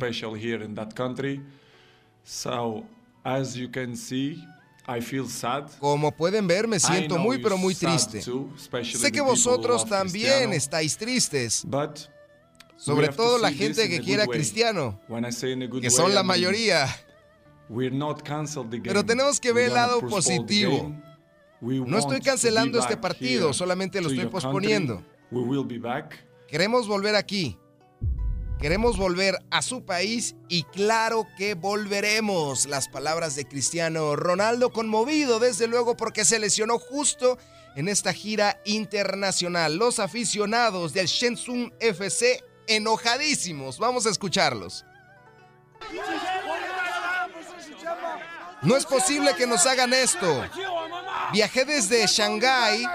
[3.25, 4.45] As you can see,
[4.87, 5.71] I feel sad.
[5.79, 8.21] Como pueden ver, me siento muy pero muy triste.
[8.21, 8.53] too,
[8.83, 12.01] Sé que vosotros también estáis tristes, But
[12.77, 14.27] sobre todo la gente que quiera.
[14.27, 15.01] Cristiano,
[15.81, 16.87] que son la mayoría.
[17.69, 19.07] we're not canceled the Pero game.
[19.07, 20.95] tenemos que ver el lado positivo.
[21.61, 25.03] No estoy cancelando be este back partido, solamente lo to estoy posponiendo.
[25.31, 26.17] We will be back.
[26.49, 27.57] Queremos volver aquí.
[28.63, 32.67] Queremos volver a su país y claro que volveremos.
[32.67, 37.39] Las palabras de Cristiano Ronaldo conmovido desde luego porque se lesionó justo
[37.75, 39.75] en esta gira internacional.
[39.75, 43.81] Los aficionados del Shenzhen FC enojadísimos.
[43.81, 44.85] Vamos a escucharlos.
[48.63, 50.45] No es posible que nos hagan esto.
[51.33, 52.87] Viajé desde Shanghái,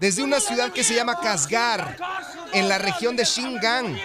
[0.00, 1.96] desde una ciudad que se llama Kasgar,
[2.52, 3.96] en la región de Xinjiang,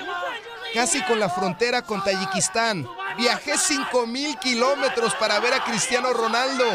[0.76, 2.86] casi con la frontera con Tayikistán.
[3.18, 6.66] Viajé 5 mil kilómetros para ver a Cristiano Ronaldo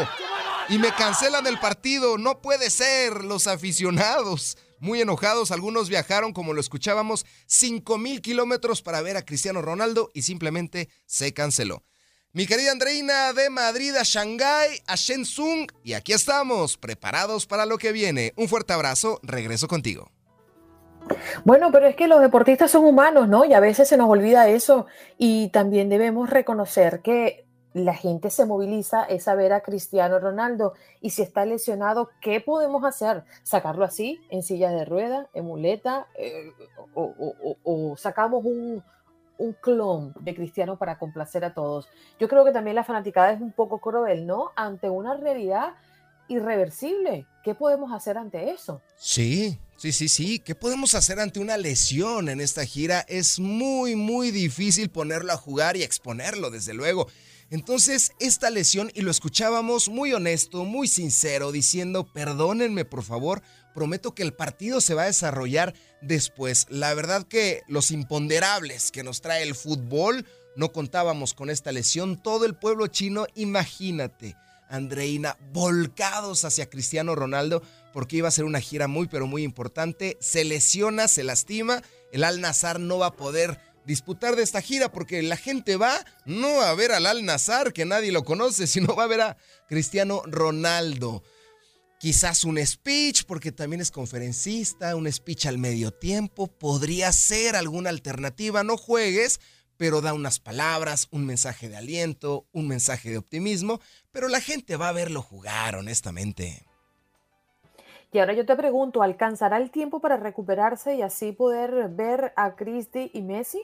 [0.69, 2.17] y me cancelan el partido.
[2.17, 4.57] No puede ser, los aficionados.
[4.79, 10.09] Muy enojados, algunos viajaron, como lo escuchábamos, 5 mil kilómetros para ver a Cristiano Ronaldo
[10.15, 11.83] y simplemente se canceló.
[12.33, 17.77] Mi querida Andreina de Madrid a Shanghái, a Shenzhen, y aquí estamos, preparados para lo
[17.77, 18.33] que viene.
[18.35, 20.11] Un fuerte abrazo, regreso contigo.
[21.43, 23.45] Bueno, pero es que los deportistas son humanos, ¿no?
[23.45, 24.85] Y a veces se nos olvida eso.
[25.17, 30.73] Y también debemos reconocer que la gente se moviliza es a ver a Cristiano Ronaldo.
[30.99, 33.23] Y si está lesionado, ¿qué podemos hacer?
[33.43, 36.07] ¿Sacarlo así, en silla de rueda, en muleta?
[36.15, 36.51] Eh,
[36.93, 38.83] o sacamos un,
[39.41, 41.89] un clon de Cristiano para complacer a todos.
[42.19, 44.51] Yo creo que también la fanaticada es un poco cruel, ¿no?
[44.55, 45.73] Ante una realidad
[46.31, 47.27] irreversible.
[47.43, 48.81] ¿Qué podemos hacer ante eso?
[48.97, 50.39] Sí, sí, sí, sí.
[50.39, 53.01] ¿Qué podemos hacer ante una lesión en esta gira?
[53.07, 57.07] Es muy, muy difícil ponerlo a jugar y exponerlo, desde luego.
[57.49, 63.41] Entonces, esta lesión, y lo escuchábamos muy honesto, muy sincero, diciendo, perdónenme por favor,
[63.75, 66.65] prometo que el partido se va a desarrollar después.
[66.69, 70.25] La verdad que los imponderables que nos trae el fútbol,
[70.55, 72.21] no contábamos con esta lesión.
[72.21, 74.35] Todo el pueblo chino, imagínate,
[74.71, 77.61] Andreina, volcados hacia Cristiano Ronaldo,
[77.93, 80.17] porque iba a ser una gira muy, pero muy importante.
[80.19, 84.91] Se lesiona, se lastima, el Al Nazar no va a poder disputar de esta gira
[84.91, 88.95] porque la gente va no a ver al Al Nazar, que nadie lo conoce, sino
[88.95, 91.23] va a ver a Cristiano Ronaldo.
[91.99, 97.91] Quizás un speech, porque también es conferencista, un speech al medio tiempo, podría ser alguna
[97.91, 99.39] alternativa, no juegues,
[99.81, 104.75] pero da unas palabras, un mensaje de aliento, un mensaje de optimismo, pero la gente
[104.75, 106.67] va a verlo jugar, honestamente.
[108.13, 112.55] Y ahora yo te pregunto, ¿alcanzará el tiempo para recuperarse y así poder ver a
[112.55, 113.59] Cristi y Messi?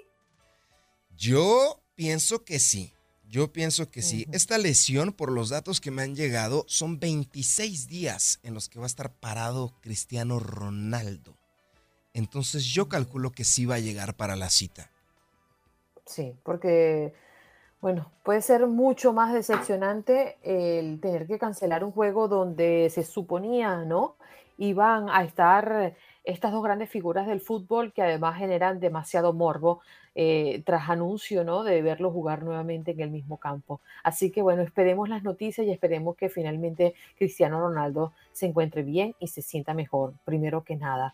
[1.15, 2.91] Yo pienso que sí.
[3.30, 4.26] Yo pienso que sí.
[4.32, 8.80] Esta lesión, por los datos que me han llegado, son 26 días en los que
[8.80, 11.38] va a estar parado Cristiano Ronaldo.
[12.15, 14.89] Entonces yo calculo que sí va a llegar para la cita.
[16.08, 17.14] Sí, porque,
[17.82, 23.84] bueno, puede ser mucho más decepcionante el tener que cancelar un juego donde se suponía,
[23.86, 24.16] ¿no?
[24.58, 29.82] Iban a estar estas dos grandes figuras del fútbol que además generan demasiado morbo
[30.14, 31.64] eh, tras anuncio ¿no?
[31.64, 33.82] de verlo jugar nuevamente en el mismo campo.
[34.03, 39.16] Así que bueno, esperemos las noticias y esperemos que finalmente Cristiano Ronaldo se encuentre bien
[39.20, 41.14] y se sienta mejor, primero que nada.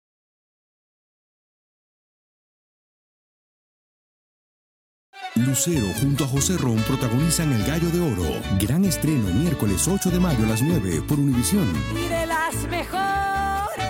[5.35, 8.41] Lucero junto a José Ron protagonizan El Gallo de Oro.
[8.59, 11.67] Gran estreno miércoles 8 de mayo a las 9 por Univisión.
[11.95, 13.85] Y de las mejores.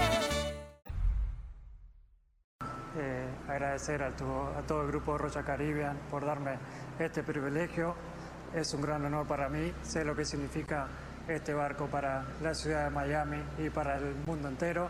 [2.98, 6.58] Eh, agradecer a, tu- a todo el grupo Rocha Caribbean por darme
[7.00, 7.96] este privilegio.
[8.54, 9.72] Es un gran honor para mí.
[9.82, 10.88] Sé lo que significa
[11.28, 14.90] este barco para la ciudad de Miami y para el mundo entero.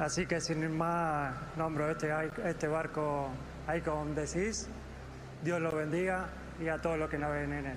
[0.00, 2.08] Así que sin más, nombro este,
[2.44, 3.28] este barco
[3.76, 4.68] Icon de Seas.
[5.46, 6.26] Dios lo bendiga
[6.60, 7.76] y a todos los que nos ven en él.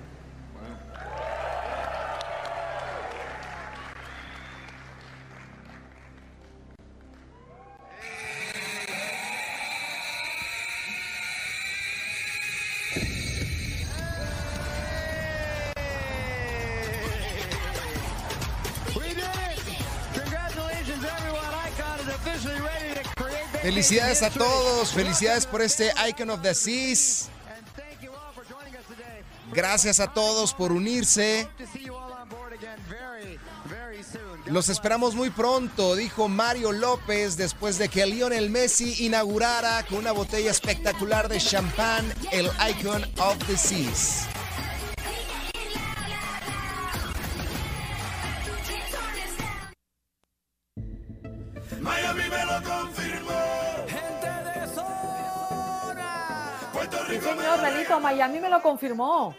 [23.62, 27.29] Felicidades a todos, felicidades por este Icon of the Seas.
[29.52, 31.48] Gracias a todos por unirse.
[34.46, 40.12] Los esperamos muy pronto, dijo Mario López después de que Lionel Messi inaugurara con una
[40.12, 44.26] botella espectacular de champán el Icon of the Seas.
[57.36, 59.34] Señor, Lalito, Miami me lo confirmó.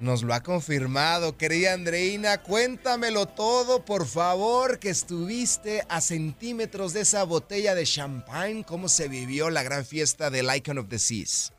[0.00, 2.38] Nos lo ha confirmado, querida Andreina.
[2.40, 8.62] Cuéntamelo todo, por favor, que estuviste a centímetros de esa botella de champán.
[8.62, 11.52] ¿Cómo se vivió la gran fiesta del Icon of the Seas?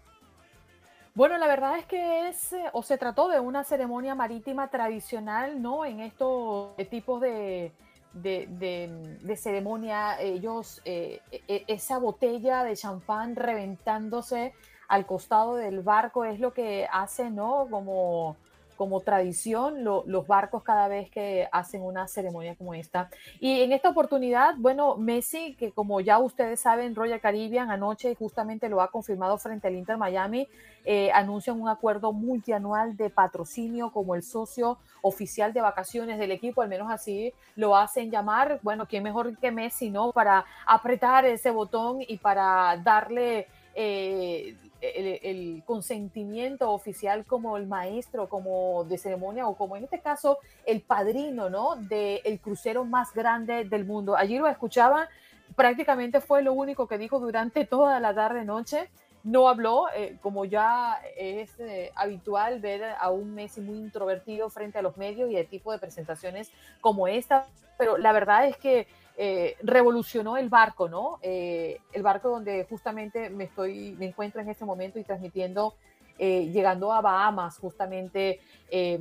[1.15, 5.61] Bueno, la verdad es que es eh, o se trató de una ceremonia marítima tradicional,
[5.61, 5.83] ¿no?
[5.83, 7.73] En estos eh, tipos de,
[8.13, 14.53] de, de- de ceremonia, ellos, eh, e- esa botella de champán reventándose
[14.89, 17.67] al costado del barco es lo que hace, ¿no?
[17.69, 18.35] Como,
[18.75, 23.09] como tradición lo- los barcos cada vez que hacen una ceremonia como esta.
[23.39, 28.69] Y en esta oportunidad, bueno, Messi, que como ya ustedes saben, Royal Caribbean anoche justamente
[28.69, 30.47] lo ha confirmado frente al Inter Miami,
[30.85, 36.61] eh, anuncian un acuerdo multianual de patrocinio como el socio oficial de vacaciones del equipo,
[36.61, 38.59] al menos así lo hacen llamar.
[38.63, 40.11] Bueno, ¿quién mejor que Messi, no?
[40.13, 48.83] Para apretar ese botón y para darle eh, el, consentimiento oficial como el maestro, como
[48.85, 51.75] de ceremonia o como en este caso el padrino, ¿no?
[51.75, 54.15] Del crucero más grande del mundo.
[54.15, 55.09] Allí lo escuchaba,
[55.55, 58.89] prácticamente fue lo único que dijo durante toda la tarde-noche.
[59.23, 64.79] No habló, eh, como ya es eh, habitual ver a un Messi muy introvertido frente
[64.79, 67.47] a los medios y el tipo de presentaciones como esta,
[67.77, 68.87] pero la verdad es que
[69.21, 71.19] eh, revolucionó el barco, ¿no?
[71.21, 75.75] Eh, el barco donde justamente me estoy, me encuentro en este momento y transmitiendo,
[76.17, 78.39] eh, llegando a Bahamas, justamente
[78.71, 78.97] eh,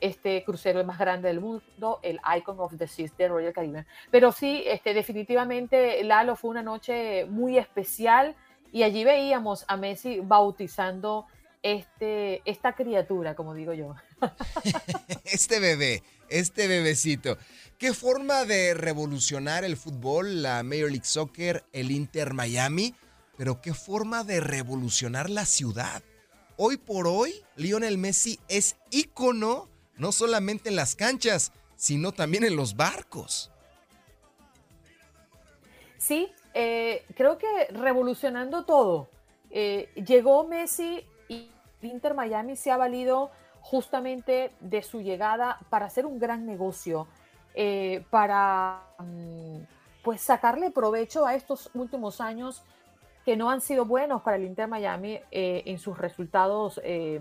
[0.00, 3.86] este crucero más grande del mundo, el Icon of the Seas de Royal Caribbean.
[4.10, 8.36] Pero sí, este, definitivamente Lalo fue una noche muy especial
[8.72, 11.26] y allí veíamos a Messi bautizando
[11.62, 13.94] este, esta criatura, como digo yo.
[15.24, 17.38] Este bebé, este bebecito.
[17.78, 22.94] ¿Qué forma de revolucionar el fútbol, la Major League Soccer, el Inter Miami?
[23.36, 26.02] Pero qué forma de revolucionar la ciudad.
[26.56, 32.56] Hoy por hoy, Lionel Messi es ícono no solamente en las canchas, sino también en
[32.56, 33.52] los barcos.
[35.98, 39.08] Sí, eh, creo que revolucionando todo.
[39.50, 41.50] Eh, llegó Messi y
[41.82, 47.06] Inter Miami se ha valido justamente de su llegada para hacer un gran negocio,
[47.54, 49.58] eh, para mm,
[50.02, 52.62] pues sacarle provecho a estos últimos años
[53.24, 57.20] que no han sido buenos para el Inter Miami eh, en sus resultados eh,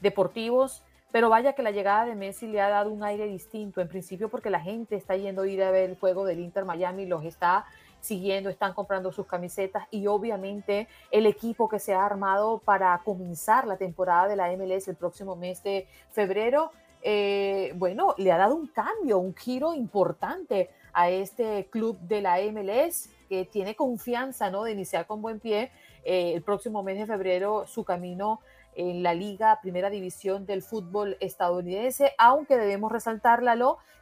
[0.00, 0.82] deportivos.
[1.12, 4.28] Pero vaya que la llegada de Messi le ha dado un aire distinto, en principio
[4.28, 7.24] porque la gente está yendo a ir a ver el juego del Inter Miami, los
[7.24, 7.66] está
[8.00, 13.66] siguiendo, están comprando sus camisetas y obviamente el equipo que se ha armado para comenzar
[13.66, 16.70] la temporada de la MLS el próximo mes de febrero,
[17.02, 22.38] eh, bueno, le ha dado un cambio, un giro importante a este club de la
[22.52, 24.64] MLS que tiene confianza ¿no?
[24.64, 25.70] de iniciar con buen pie
[26.04, 28.40] eh, el próximo mes de febrero su camino
[28.74, 33.40] en la Liga Primera División del fútbol estadounidense, aunque debemos resaltar,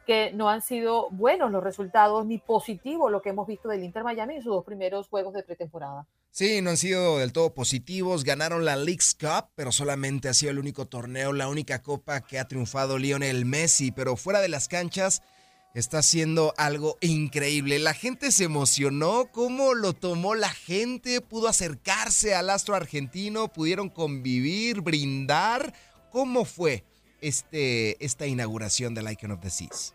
[0.05, 4.03] que no han sido buenos los resultados ni positivos lo que hemos visto del Inter
[4.03, 6.07] Miami en sus dos primeros juegos de pretemporada.
[6.31, 8.23] Sí, no han sido del todo positivos.
[8.23, 12.39] Ganaron la League's Cup, pero solamente ha sido el único torneo, la única copa que
[12.39, 13.91] ha triunfado Lionel Messi.
[13.91, 15.21] Pero fuera de las canchas
[15.73, 17.79] está haciendo algo increíble.
[17.79, 19.25] La gente se emocionó.
[19.31, 21.21] ¿Cómo lo tomó la gente?
[21.21, 23.47] ¿Pudo acercarse al astro argentino?
[23.47, 25.73] ¿Pudieron convivir, brindar?
[26.11, 26.83] ¿Cómo fue
[27.21, 29.93] este, esta inauguración del Icon of the Seas?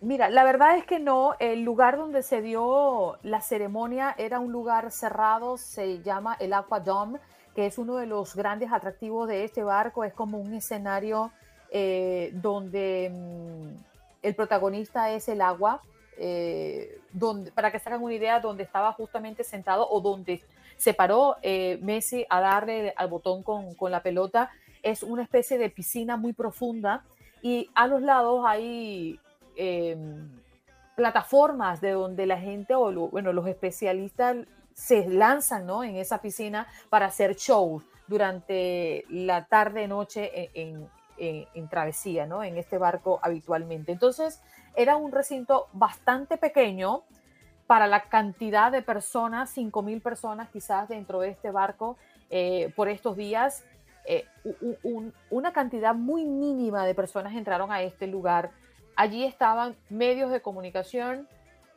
[0.00, 1.34] Mira, la verdad es que no.
[1.38, 6.80] El lugar donde se dio la ceremonia era un lugar cerrado, se llama el Aqua
[6.80, 7.20] Dome,
[7.54, 10.04] que es uno de los grandes atractivos de este barco.
[10.04, 11.32] Es como un escenario
[11.70, 13.93] eh, donde mm,
[14.24, 15.80] el protagonista es el agua,
[16.18, 20.42] eh, donde, para que se hagan una idea, donde estaba justamente sentado o donde
[20.76, 24.50] se paró eh, Messi a darle al botón con, con la pelota.
[24.82, 27.04] Es una especie de piscina muy profunda
[27.42, 29.18] y a los lados hay
[29.56, 29.96] eh,
[30.96, 34.36] plataformas de donde la gente o bueno, los especialistas
[34.74, 35.84] se lanzan ¿no?
[35.84, 40.88] en esa piscina para hacer shows durante la tarde noche en, en-
[41.18, 42.42] en- travesía, ¿no?
[42.44, 43.92] en este barco habitualmente.
[43.92, 44.42] Entonces
[44.76, 47.02] era un recinto bastante pequeño
[47.66, 51.96] para la cantidad de personas, 5 mil personas quizás dentro de este barco
[52.30, 53.64] eh, por estos días,
[54.06, 54.26] eh,
[55.30, 58.50] una cantidad muy mínima de personas entraron a este lugar.
[58.96, 61.26] Allí estaban medios de comunicación,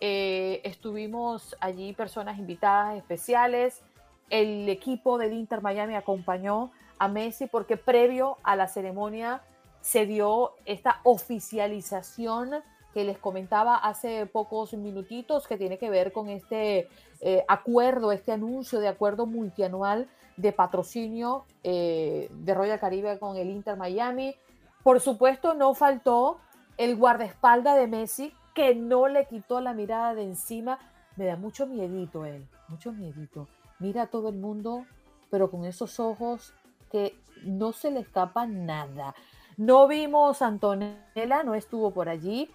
[0.02, 3.82] eh, estuvimos allí personas invitadas especiales,
[4.30, 9.42] el equipo del Inter Miami acompañó a Messi porque previo a la ceremonia
[9.82, 12.52] se dio esta oficialización
[12.94, 16.90] que les comentaba hace pocos minutitos que tiene que ver con este
[17.22, 23.50] eh, acuerdo, este anuncio de acuerdo multianual de patrocinio eh, de Royal Caribe con el
[23.50, 24.36] Inter Miami.
[24.84, 26.40] Por supuesto, no faltó
[26.78, 30.80] el guardaespaldas de Messi, que no le quitó la mirada de encima.
[31.16, 33.48] Me da mucho miedito él, mucho miedito.
[33.80, 34.86] Mira a todo el mundo,
[35.30, 36.54] pero con esos ojos
[36.92, 39.16] que no se le escapa nada.
[39.58, 42.50] No vimos Antonella, no estuvo por allí.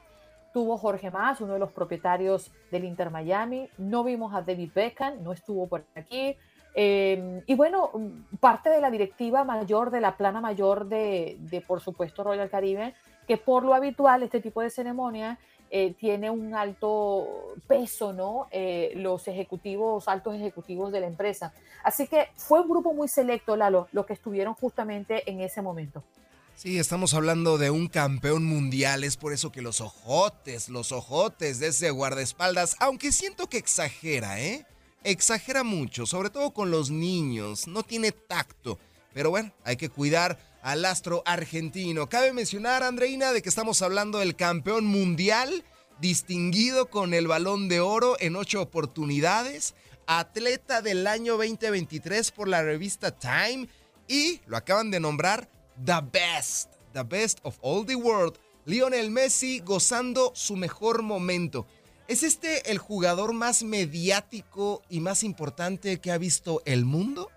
[0.53, 3.69] Tuvo Jorge Más, uno de los propietarios del Inter Miami.
[3.79, 6.37] No vimos a David Beckham, no estuvo por aquí.
[6.75, 7.91] Em, y bueno,
[8.41, 12.95] parte de la directiva mayor, de la plana mayor de, de, por supuesto, Royal Caribe,
[13.27, 15.39] que por lo habitual este tipo de ceremonia
[15.75, 18.47] eh, tiene un alto peso, ¿no?
[18.51, 21.55] Eh, los ejecutivos, altos ejecutivos de la empresa.
[21.83, 26.05] Así que fue un grupo muy selecto, Lalo, los que estuvieron justamente en ese momento.
[26.57, 31.59] Sí, estamos hablando de un campeón mundial, es por eso que los ojotes, los ojotes
[31.59, 34.67] de ese guardaespaldas, aunque siento que exagera, ¿eh?
[35.05, 38.79] Exagera mucho, sobre todo con los niños, no tiene tacto.
[39.15, 42.09] Pero bueno, hay que cuidar al astro argentino.
[42.09, 45.65] Cabe mencionar, Andreina, de que estamos hablando del campeón mundial,
[46.01, 49.75] distinguido con el balón de oro en ocho oportunidades,
[50.07, 53.69] atleta del año 2023 por la revista Time
[54.09, 55.49] y lo acaban de nombrar
[55.85, 61.67] The Best, The Best of All the World, Lionel Messi gozando su mejor momento.
[62.07, 67.31] ¿Es este el jugador más mediático y más importante que ha visto el mundo?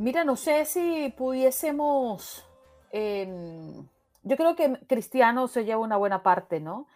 [0.00, 2.42] Mira, no sé si pudiésemos,
[2.90, 3.86] em,
[4.22, 6.86] yo creo que Cristiano se lleva una buena parte, ¿no?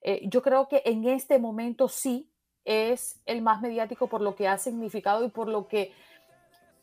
[0.00, 2.30] Eh, yo creo que en este momento sí
[2.64, 5.92] es el más mediático por lo que ha significado y por lo que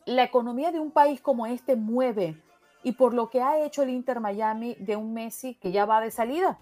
[0.04, 2.36] la economía de un país como este mueve
[2.82, 6.02] y por lo que ha hecho el Inter Miami de un Messi que ya va
[6.02, 6.58] de salida.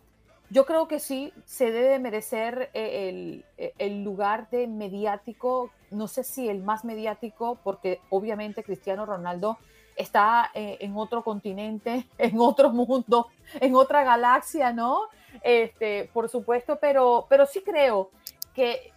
[0.51, 6.09] Yo creo que sí se debe merecer eh, el, eh, el lugar de mediático no
[6.09, 9.59] sé si el más mediático, porque obviamente Cristiano Ronaldo
[9.97, 13.29] está eh, en otro continente, en otro mundo,
[13.61, 15.03] en otra galaxia, ¿no?
[15.43, 18.11] Este, por supuesto, pero, pero sí creo
[18.55, 18.93] que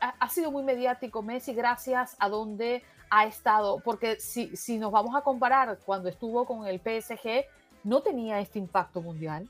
[0.00, 5.16] ha, sido muy mediático Messi gracias a donde ha estado, porque si, si nos vamos
[5.16, 7.46] a comparar cuando estuvo con el PSG,
[7.82, 9.48] no tenía este impacto mundial.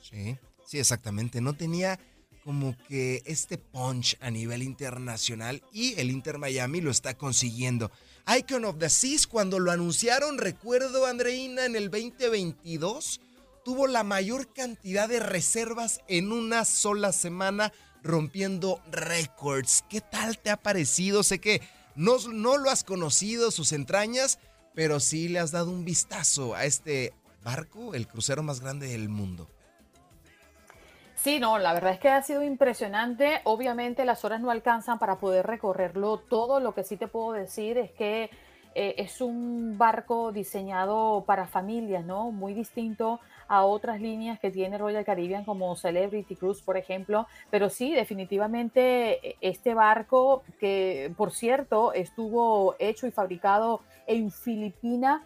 [0.00, 1.98] Sí, sí, exactamente, no tenía
[2.44, 7.90] como que este punch a nivel internacional y el Inter Miami lo está consiguiendo.
[8.38, 13.20] Icon of the Seas, cuando lo anunciaron, recuerdo Andreina, en el 2022,
[13.64, 17.72] tuvo la mayor cantidad de reservas en una sola semana,
[18.02, 19.84] rompiendo récords.
[19.88, 21.22] ¿Qué tal te ha parecido?
[21.22, 21.60] Sé que
[21.94, 24.38] no, no lo has conocido, sus entrañas,
[24.74, 29.08] pero sí le has dado un vistazo a este barco, el crucero más grande del
[29.08, 29.48] mundo.
[31.22, 33.42] Sí, no, la verdad es que ha sido impresionante.
[33.44, 36.60] Obviamente las horas no alcanzan para poder recorrerlo todo.
[36.60, 38.30] Lo que sí te puedo decir es que
[38.74, 42.30] eh, es un barco diseñado para familias, ¿no?
[42.32, 47.26] Muy distinto a otras líneas que tiene Royal Caribbean como Celebrity Cruise, por ejemplo.
[47.50, 55.20] Pero sí, definitivamente eh, este barco, que por cierto estuvo hecho y fabricado en Filipinas,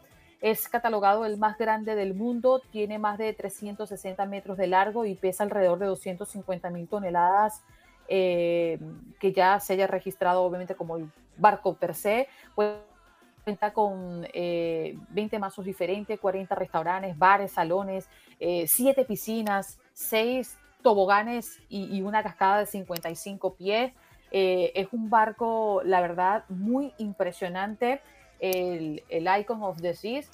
[0.45, 5.15] es catalogado el más grande del mundo, tiene más de 360 metros de largo y
[5.15, 7.63] pesa alrededor de 250 mil toneladas,
[8.09, 8.79] eh,
[9.19, 12.29] que ya se haya registrado obviamente como el barco per se.
[12.55, 18.07] cuenta con 20 eh, mazos diferentes, 40 restaurantes, bares, salones,
[18.39, 23.95] 7 eh, piscinas, 6 toboganes y, una cascada de 55 pies.
[24.31, 28.03] es un barco, la verdad, muy impresionante
[28.41, 29.03] el,
[29.41, 30.31] Icon of the Seas.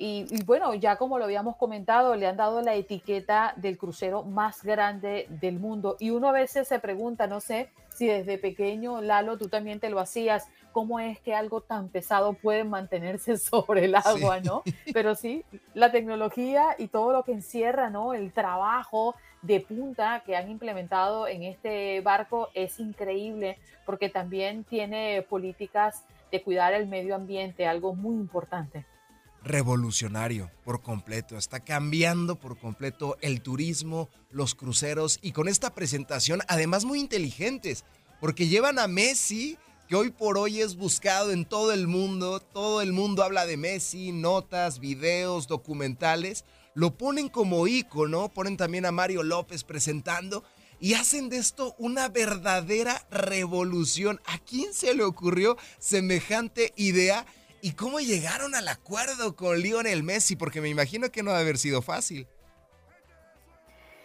[0.00, 4.62] Y, bueno, ya como lo habíamos comentado, le han dado la etiqueta del crucero más
[4.62, 5.96] grande del mundo.
[5.98, 9.90] Y uno a veces se pregunta, no sé si desde pequeño, Lalo, tú también te
[9.90, 14.62] lo hacías, cómo es que algo tan pesado puede mantenerse sobre el agua, ¿no?
[14.92, 15.44] Pero sí,
[15.74, 18.14] la tecnología y todo lo que encierra, ¿no?
[18.14, 25.22] El trabajo de punta que han implementado en este barco es increíble porque también tiene
[25.28, 28.84] políticas de cuidar el medio ambiente, algo muy importante.
[29.44, 31.38] revolucionario por completo.
[31.38, 37.84] Está cambiando por completo el turismo, los cruceros y con esta presentación, además muy inteligentes,
[38.20, 39.56] porque llevan a Messi,
[39.88, 42.40] que hoy por hoy es buscado en todo el mundo.
[42.40, 46.44] Todo el mundo habla de Messi, notas, videos, documentales.
[46.74, 50.44] Lo ponen como ícono, ponen también a Mario López presentando
[50.80, 54.20] y hacen de esto una verdadera revolución.
[54.26, 57.26] ¿A quién se le ocurrió semejante idea?
[57.60, 60.36] ¿Y cómo llegaron al acuerdo con Lionel Messi?
[60.36, 62.26] Porque me imagino que no debe haber sido fácil.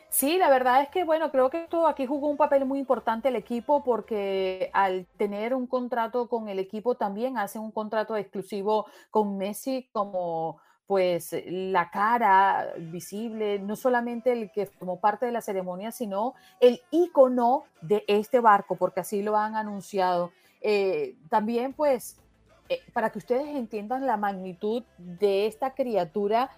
[0.10, 3.30] Sí, la verdad es que, bueno, creo que esto aquí jugó un papel muy importante
[3.30, 8.86] el equipo porque al tener un contrato con el equipo también hacen un contrato exclusivo
[9.10, 15.42] con Messi como pues la cara visible, no solamente el que formó parte de la
[15.42, 20.32] ceremonia, sino el icono de este barco, porque así lo han anunciado.
[20.62, 22.18] Eh, también pues
[22.70, 26.50] eh, para que ustedes entiendan la magnitud de esta criatura,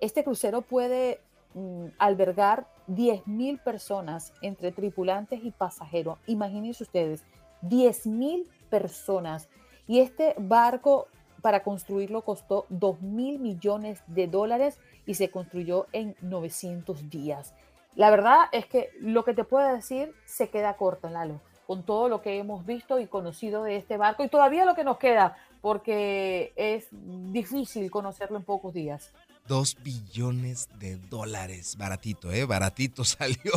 [0.00, 1.20] este crucero puede
[1.54, 6.18] mm, albergar 10.000 personas entre tripulantes y pasajeros.
[6.26, 7.24] Imagínense ustedes,
[7.62, 9.48] 10.000 personas.
[9.86, 11.08] Y este barco
[11.44, 17.52] para construirlo costó 2 mil millones de dólares y se construyó en 900 días.
[17.96, 22.08] La verdad es que lo que te puedo decir se queda corto, Lalo, con todo
[22.08, 25.36] lo que hemos visto y conocido de este barco y todavía lo que nos queda,
[25.60, 29.12] porque es difícil conocerlo en pocos días.
[29.46, 31.76] Dos billones de dólares.
[31.76, 32.46] Baratito, ¿eh?
[32.46, 33.52] Baratito salió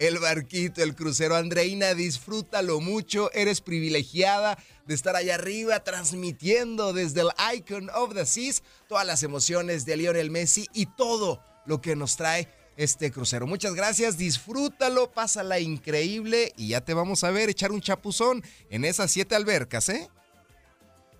[0.00, 1.36] el barquito, el crucero.
[1.36, 3.32] Andreina, disfrútalo mucho.
[3.32, 9.22] Eres privilegiada de estar allá arriba transmitiendo desde el Icon of the Seas todas las
[9.22, 13.46] emociones de Lionel Messi y todo lo que nos trae este crucero.
[13.46, 18.84] Muchas gracias, disfrútalo, pásala increíble y ya te vamos a ver echar un chapuzón en
[18.84, 20.08] esas siete albercas, ¿eh?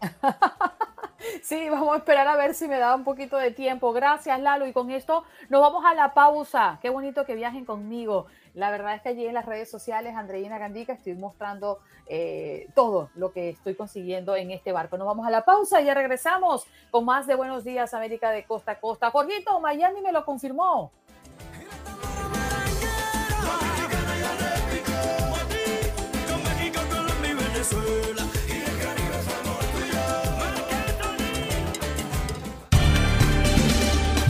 [1.42, 3.92] Sí, vamos a esperar a ver si me da un poquito de tiempo.
[3.92, 4.66] Gracias, Lalo.
[4.66, 6.78] Y con esto nos vamos a la pausa.
[6.80, 8.26] Qué bonito que viajen conmigo.
[8.54, 13.10] La verdad es que allí en las redes sociales, Andreina Gandica, estoy mostrando eh, todo
[13.14, 14.98] lo que estoy consiguiendo en este barco.
[14.98, 18.44] Nos vamos a la pausa y ya regresamos con más de Buenos Días, América de
[18.44, 19.10] Costa a Costa.
[19.10, 20.92] Jorgito, Miami me lo confirmó.